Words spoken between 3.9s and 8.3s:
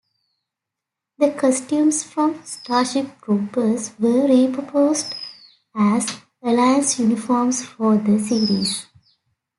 were repurposed as Alliance uniforms for the